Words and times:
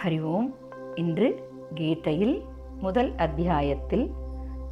ஹரி 0.00 0.30
ஓம் 0.30 0.54
இன்று 0.94 1.40
கீதையில் 1.74 2.42
முதல் 2.80 3.16
அத்தியாயத்தில் 3.16 4.10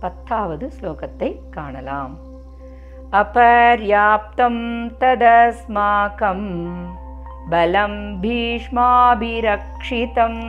பத்தாவது 0.01 0.71
ஸ்லோகத்தை 0.77 1.51
காணலாம் 1.51 2.19
அபர்யாப்தம் 3.13 4.89
ததஸ்மாகம் 4.99 6.51
பலம் 7.51 8.23
பீஷ்மாபிரக்ஷிதம் 8.23 10.43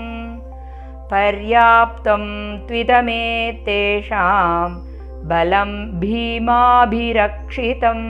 பர்யாப்தம் 1.11 2.61
த்விதமே 2.65 3.53
தேஷாம் 3.63 4.81
பலம் 5.27 5.99
பீமாபிரக்ஷிதம் 5.99 8.07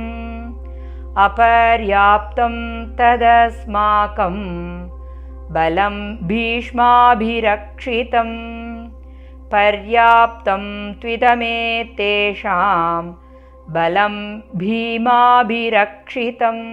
அபர்யாப்தம் 1.17 2.95
ததஸ்மாகம் 2.95 4.43
बलं 5.54 5.96
भीष्माभिरक्षितं 6.26 8.30
पर्याप्तं 9.52 10.62
त्विदमेतेषां 11.00 13.04
बलं 13.74 14.14
भीमाभिरक्षितम्। 14.58 16.64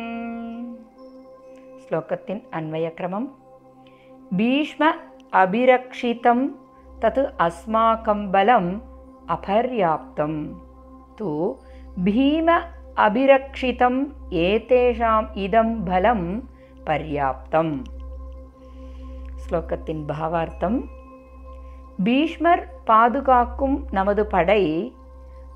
श्लोकस्य 1.84 2.34
अन्वयक्रमं 2.54 3.26
भीष्म 4.34 4.82
अभिरक्षितं 5.42 6.40
तत् 7.04 7.20
अस्माकं 7.40 8.20
बलम् 8.32 8.80
अपर्याप्तं 9.30 10.34
तु 11.20 11.30
भीम 12.00 12.48
अभिरक्षितम् 13.06 14.06
एतेषाम् 14.34 15.34
इदं 15.38 15.68
बलं 15.86 16.22
पर्याप्तम्। 16.88 17.72
ஸ்லோகத்தின் 19.54 20.04
பாவார்த்தம். 20.08 20.84
பீஷ்மர் 22.04 22.74
பாதுகாக்கும் 22.86 23.88
நமது 23.92 24.26
படை 24.26 24.94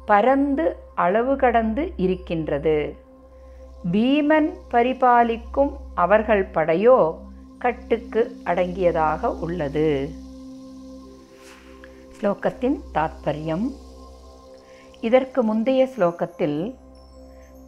பரந்து 0.05 0.75
அளவு 0.95 1.35
கடந்து 1.35 1.93
இருக்கின்றது. 1.95 2.95
பீமன் 3.91 4.53
பரிபாலிக்கும் 4.71 5.71
அவர்கள் 5.95 6.43
படையோ 6.43 7.17
கட்டுக்கு 7.57 8.35
அடங்கியதாக 8.43 9.39
உள்ளது. 9.39 10.09
ஸ்லோகத்தின் 12.21 12.79
தாத்பரியம். 12.93 13.73
இதற்கு 15.01 15.43
முந்தைய 15.43 15.87
ஸ்லோகத்தில் 15.97 16.75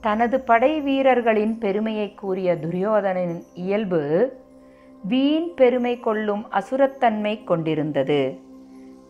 தனது 0.01 0.39
படை 0.39 0.81
வீரர்களின் 0.81 1.57
பெருமையை 1.57 2.13
கூறிய 2.13 2.55
துரியோதனின் 2.55 3.43
இயல்பு 3.53 4.33
வீண் 5.03 5.53
பெருமை 5.53 5.99
கொள்ளும் 5.99 6.47
அசுரத்தன்மை 6.51 7.43
கொண்டிருந்தது. 7.43 8.39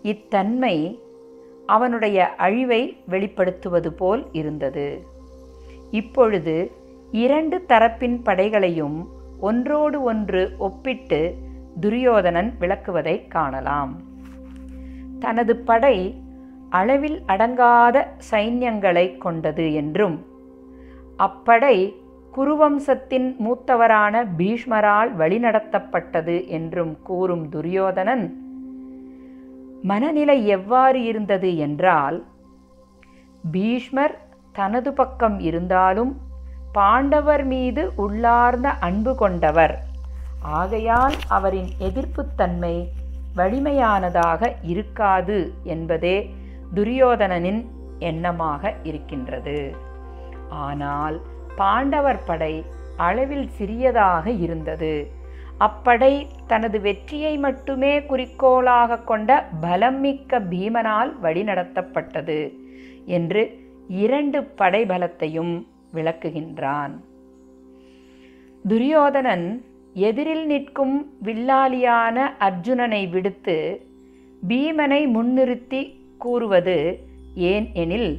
இத்தன்மை 0.01 0.99
அவனுடைய 1.65 2.35
அழிவை 2.35 2.97
வெளிப்படுத்துவது 3.09 3.87
போல் 3.87 4.27
இருந்தது. 4.31 5.05
இப்பொழுது 5.91 6.71
இரண்டு 7.11 7.65
தரப்பின் 7.67 8.19
படைகளையும் 8.23 9.07
ஒன்றோடு 9.39 10.01
ஒன்று 10.01 10.55
ஒப்பிட்டு 10.57 11.35
துரியோதனன் 11.79 12.55
விளக்குவதை 12.59 13.27
காணலாம். 13.27 14.01
தனது 15.19 15.55
படை 15.55 16.27
அளவில் 16.69 17.21
அடங்காத 17.27 18.07
சைன்யங்களை 18.31 19.17
கொண்டது 19.17 19.73
என்றும் 19.73 20.25
அப்படை 21.17 21.95
குருவம்சத்தின் 22.39 23.29
மூத்தவரான 23.45 24.15
பீஷ்மரால் 24.37 25.09
வழிநடத்தப்பட்டது 25.21 26.35
என்றும் 26.47 26.93
கூறும் 27.03 27.49
துரியோதனன் 27.49 28.25
மனநிலை 29.83 30.47
எவ்வாறு 30.47 30.99
இருந்தது 31.03 31.57
என்றால் 31.57 32.17
பீஷ்மர் 33.51 34.15
தனது 34.51 34.93
பக்கம் 34.93 35.39
இருந்தாலும் 35.39 36.11
பாண்டவர் 36.71 37.43
மீது 37.45 37.83
உள்ளார்ந்த 37.95 38.69
அன்பு 38.87 39.15
கொண்டவர். 39.15 39.75
ஆகையால் 40.59 41.15
அவரின் 41.27 41.69
எதிர்ப்புத்தன்மை 41.79 42.75
வலிமையானதாக 43.35 44.51
இருக்காது 44.61 45.39
என்பதே 45.63 46.17
துரியோதனனின் 46.73 47.61
எண்ணமாக 47.99 48.73
இருக்கின்றது. 48.83 49.57
ஆனால் 50.49 51.17
பாண்டவர் 51.61 52.21
படை 52.25 52.53
அளவில் 52.97 53.47
சிறியதாக 53.57 54.25
இருந்தது. 54.45 54.93
அப்படை 55.59 56.13
தனது 56.47 56.77
வெற்றியை 56.81 57.33
மட்டுமே 57.37 57.93
குறிக்கோளாக 58.05 58.99
கொண்ட 59.09 59.29
பலம் 59.61 59.99
மிக்க 59.99 60.39
பீமனால் 60.51 61.11
வழிநடத்தப்பட்டது 61.23 62.39
என்று 63.17 63.43
இரண்டு 64.03 64.39
படைபலத்தையும் 64.57 65.53
விளக்குகின்றான். 65.93 66.93
துரியோதனன் 68.65 69.47
எதிரில் 70.07 70.45
நிற்கும் 70.45 70.95
வில்லாளியான 71.23 72.17
அர்ஜுனனை 72.39 73.03
விடுத்து 73.09 73.57
பீமனை 74.47 75.01
முன்னிறுத்தி 75.15 75.81
கூறுவது 76.17 76.77
ஏன் 77.51 77.67
எனில் 77.83 78.11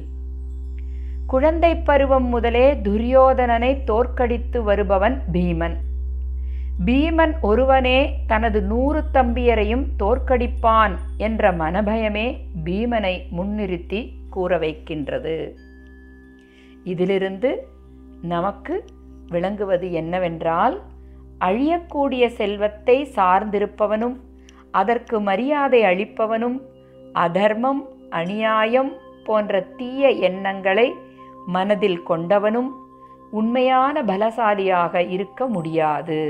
குழந்தை 1.31 1.75
பருவம் 1.75 2.25
முதலே 2.25 2.73
துரியோதனனை 2.73 3.83
தோற்கடித்து 3.83 4.63
வருபவன் 4.63 5.21
பீமன். 5.33 5.75
பீமன் 6.85 7.33
ஒருவனே 7.41 7.99
தனது 8.27 8.61
நூறு 8.61 9.03
தம்பியரையும் 9.13 9.85
தோற்கடிப்பான் 10.03 10.95
என்ற 11.17 11.51
மனபயமே 11.51 12.37
பீமனை 12.65 13.21
முன்னிறுத்தி 13.37 14.13
கூற 14.29 14.57
வைக்கின்றது 14.57 15.55
இதிலிருந்து 16.83 17.65
நமக்கு 18.21 18.83
விளங்குவது 19.27 19.91
என்னவென்றால் 19.91 20.81
அழியக்கூடிய 21.39 22.25
செல்வத்தை 22.27 23.07
சார்ந்திருப்பவனும் 23.15 24.17
அதற்கு 24.71 25.19
மரியாதை 25.19 25.83
அளிப்பவனும் 25.83 26.61
அதர்மம் 27.13 27.81
அநியாயம் 28.09 28.91
போன்ற 29.23 29.61
தீய 29.77 30.09
எண்ணங்களை 30.09 30.93
மனதில் 31.55 32.01
கொண்டவனும் 32.09 32.71
உண்மையான 33.31 33.95
பலசாலியாக 34.01 34.95
இருக்க 35.09 35.41
முடியாது. 35.47 36.21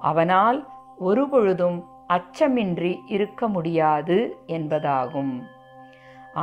அவனால் 0.00 0.60
ஒருபொழுதும் 0.98 1.78
அச்சமின்றி 2.08 2.92
இருக்க 3.06 3.48
முடியாது 3.48 4.16
என்பதாகும். 4.46 5.34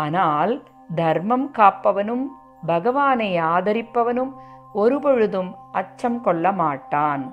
ஆனால் 0.03 0.53
தர்மம் 0.95 1.47
காப்பவனும் 1.57 2.25
பகவானை 2.65 3.29
ஆதரிப்பவனும் 3.53 4.31
ஒருபொழுதும் 4.73 5.51
அச்சம் 5.71 6.19
கொள்ள 6.21 6.51
மாட்டான். 6.51 7.23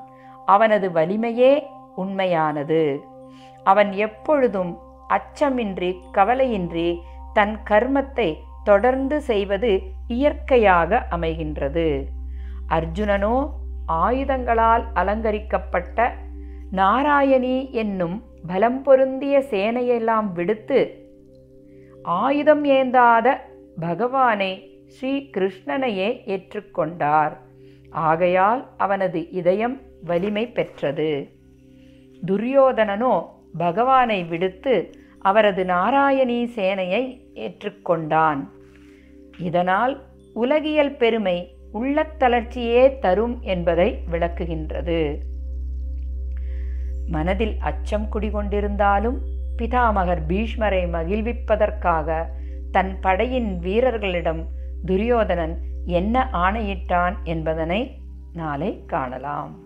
அவனது 0.46 0.88
வலிமையே 0.90 1.52
உண்மையானது. 1.96 2.82
அவன் 3.64 3.90
எப்பொழுதும் 4.06 4.72
அச்சமின்றி 5.08 5.90
கவலையின்றி 6.14 6.88
தன் 7.32 7.56
கர்மத்தை 7.70 8.28
தொடர்ந்து 8.70 9.16
செய்வது 9.30 9.70
இயற்கையாக 10.16 11.00
அமைகின்றது. 11.16 11.88
அர்ஜுனனோ 12.76 13.36
ஆயுதங்களால் 14.04 14.84
அலங்கரிக்கப்பட்ட 14.94 16.06
நாராயணி 16.72 17.56
என்னும் 17.82 18.16
பலம் 18.46 18.80
பொருந்திய 18.82 19.36
சேனையெல்லாம் 19.52 20.28
விடுத்து 20.38 20.80
ஆயுதம் 22.22 22.64
ஏந்தாத 22.78 23.28
பகவானை 23.80 24.52
ஸ்ரீ 24.94 25.12
கிருஷ்ணனையே 25.34 26.08
ஏற்றுக்கொண்டார். 26.32 27.34
ஆகையால் 28.08 28.62
அவனது 28.84 29.20
இதயம் 29.40 29.76
வலிமை 30.02 30.44
பெற்றது. 30.56 31.10
துரியோதனனோ 32.22 33.14
பகவானை 33.64 34.20
விடுத்து 34.30 34.74
அவரது 35.18 35.64
நாராயணி 35.64 36.44
சேனையை 36.44 37.20
ஏற்றுக்கொண்டான். 37.34 38.48
இதனால் 39.38 40.02
உலகியல் 40.32 40.96
பெருமை 40.96 41.56
உள்ளத்தளர்ச்சியே 41.74 42.98
தரும் 42.98 43.40
என்பதை 43.40 43.98
விளக்குகின்றது. 44.12 45.18
மனதில் 47.08 47.56
அச்சம் 47.60 48.08
குடிகொண்டிருந்தாலும் 48.12 49.18
பிதாமகர் 49.56 50.22
பீஷ்மரை 50.28 50.90
மகிழ்விப்பதற்காக 50.90 52.26
தன் 52.70 53.00
படையின் 53.00 53.58
வீரர்களிடம் 53.58 54.46
துரியோதனன் 54.86 55.58
என்ன 55.86 56.28
ஆணையிட்டான் 56.32 57.16
என்பதனை 57.24 58.00
நாளை 58.32 58.84
காணலாம். 58.86 59.58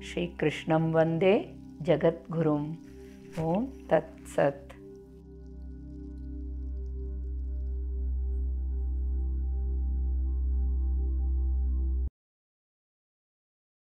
ஸ்ரீ 0.00 0.30
கிருஷ்ணம் 0.36 0.90
வந்தே 0.90 1.56
ஜகத்குரும். 1.84 2.68
ஓம் 3.38 3.72
தத் 3.88 4.18
சத். 4.36 4.69